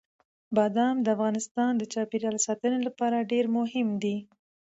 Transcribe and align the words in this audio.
بادام 0.55 0.95
د 1.01 1.07
افغانستان 1.15 1.71
د 1.77 1.83
چاپیریال 1.93 2.37
ساتنې 2.47 2.79
لپاره 2.87 3.27
ډېر 3.31 3.45
مهم 3.57 3.87
دي. 4.03 4.17